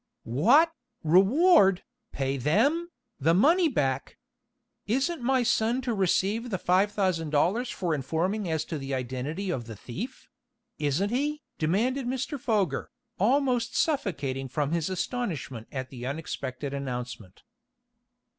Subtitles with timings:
[0.23, 0.73] "What?
[1.03, 1.83] Reward?
[2.11, 2.89] Pay them?
[3.19, 4.17] The money back?
[4.87, 9.51] Isn't my son to receive the five thousand dollars for informing as to the identity
[9.51, 10.27] of the thief
[10.79, 12.39] isn't he?" demanded Mr.
[12.39, 17.43] Foger, almost suffocating from his astonishment at the unexpected announcement.